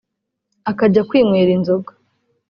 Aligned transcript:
akajya 0.71 1.01
kwinywera 1.09 1.51
inzoga 1.57 1.91